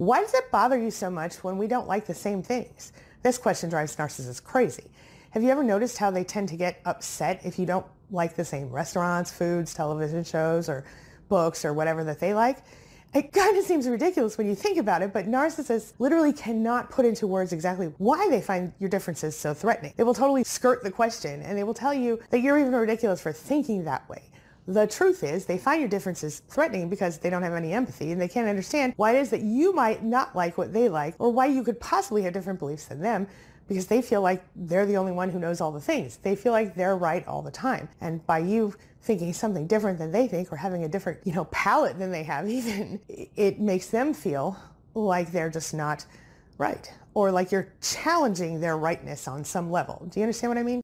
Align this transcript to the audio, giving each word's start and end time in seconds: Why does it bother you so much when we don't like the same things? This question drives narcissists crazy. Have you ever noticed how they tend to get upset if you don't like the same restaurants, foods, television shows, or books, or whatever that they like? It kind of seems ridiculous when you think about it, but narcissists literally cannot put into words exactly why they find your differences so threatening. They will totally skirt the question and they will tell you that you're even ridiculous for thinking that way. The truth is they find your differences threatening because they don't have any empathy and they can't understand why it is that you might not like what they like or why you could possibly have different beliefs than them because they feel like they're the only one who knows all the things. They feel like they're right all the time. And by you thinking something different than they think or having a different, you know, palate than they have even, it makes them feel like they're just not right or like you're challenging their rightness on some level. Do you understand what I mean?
Why 0.00 0.22
does 0.22 0.32
it 0.32 0.50
bother 0.50 0.78
you 0.78 0.90
so 0.90 1.10
much 1.10 1.44
when 1.44 1.58
we 1.58 1.66
don't 1.66 1.86
like 1.86 2.06
the 2.06 2.14
same 2.14 2.42
things? 2.42 2.94
This 3.22 3.36
question 3.36 3.68
drives 3.68 3.96
narcissists 3.96 4.42
crazy. 4.42 4.90
Have 5.32 5.42
you 5.42 5.50
ever 5.50 5.62
noticed 5.62 5.98
how 5.98 6.10
they 6.10 6.24
tend 6.24 6.48
to 6.48 6.56
get 6.56 6.80
upset 6.86 7.42
if 7.44 7.58
you 7.58 7.66
don't 7.66 7.84
like 8.10 8.34
the 8.34 8.42
same 8.42 8.70
restaurants, 8.70 9.30
foods, 9.30 9.74
television 9.74 10.24
shows, 10.24 10.70
or 10.70 10.86
books, 11.28 11.66
or 11.66 11.74
whatever 11.74 12.02
that 12.04 12.18
they 12.18 12.32
like? 12.32 12.64
It 13.12 13.30
kind 13.34 13.58
of 13.58 13.64
seems 13.66 13.86
ridiculous 13.86 14.38
when 14.38 14.46
you 14.46 14.54
think 14.54 14.78
about 14.78 15.02
it, 15.02 15.12
but 15.12 15.26
narcissists 15.26 15.92
literally 15.98 16.32
cannot 16.32 16.90
put 16.90 17.04
into 17.04 17.26
words 17.26 17.52
exactly 17.52 17.92
why 17.98 18.26
they 18.30 18.40
find 18.40 18.72
your 18.78 18.88
differences 18.88 19.36
so 19.36 19.52
threatening. 19.52 19.92
They 19.98 20.04
will 20.04 20.14
totally 20.14 20.44
skirt 20.44 20.82
the 20.82 20.90
question 20.90 21.42
and 21.42 21.58
they 21.58 21.62
will 21.62 21.74
tell 21.74 21.92
you 21.92 22.18
that 22.30 22.40
you're 22.40 22.58
even 22.58 22.72
ridiculous 22.74 23.20
for 23.20 23.34
thinking 23.34 23.84
that 23.84 24.08
way. 24.08 24.22
The 24.70 24.86
truth 24.86 25.24
is 25.24 25.46
they 25.46 25.58
find 25.58 25.80
your 25.80 25.88
differences 25.88 26.42
threatening 26.48 26.88
because 26.88 27.18
they 27.18 27.28
don't 27.28 27.42
have 27.42 27.54
any 27.54 27.72
empathy 27.72 28.12
and 28.12 28.20
they 28.20 28.28
can't 28.28 28.48
understand 28.48 28.94
why 28.96 29.16
it 29.16 29.20
is 29.20 29.30
that 29.30 29.42
you 29.42 29.72
might 29.72 30.04
not 30.04 30.36
like 30.36 30.56
what 30.56 30.72
they 30.72 30.88
like 30.88 31.16
or 31.18 31.32
why 31.32 31.46
you 31.46 31.64
could 31.64 31.80
possibly 31.80 32.22
have 32.22 32.32
different 32.32 32.60
beliefs 32.60 32.84
than 32.84 33.00
them 33.00 33.26
because 33.66 33.88
they 33.88 34.00
feel 34.00 34.22
like 34.22 34.44
they're 34.54 34.86
the 34.86 34.96
only 34.96 35.10
one 35.10 35.28
who 35.28 35.40
knows 35.40 35.60
all 35.60 35.72
the 35.72 35.80
things. 35.80 36.18
They 36.18 36.36
feel 36.36 36.52
like 36.52 36.76
they're 36.76 36.96
right 36.96 37.26
all 37.26 37.42
the 37.42 37.50
time. 37.50 37.88
And 38.00 38.24
by 38.28 38.38
you 38.38 38.72
thinking 39.02 39.32
something 39.32 39.66
different 39.66 39.98
than 39.98 40.12
they 40.12 40.28
think 40.28 40.52
or 40.52 40.56
having 40.56 40.84
a 40.84 40.88
different, 40.88 41.18
you 41.24 41.32
know, 41.32 41.46
palate 41.46 41.98
than 41.98 42.12
they 42.12 42.22
have 42.22 42.48
even, 42.48 43.00
it 43.08 43.58
makes 43.58 43.86
them 43.86 44.14
feel 44.14 44.56
like 44.94 45.32
they're 45.32 45.50
just 45.50 45.74
not 45.74 46.06
right 46.58 46.92
or 47.14 47.32
like 47.32 47.50
you're 47.50 47.72
challenging 47.80 48.60
their 48.60 48.76
rightness 48.76 49.26
on 49.26 49.44
some 49.44 49.70
level. 49.70 50.06
Do 50.10 50.20
you 50.20 50.24
understand 50.24 50.50
what 50.50 50.58
I 50.58 50.62
mean? 50.62 50.78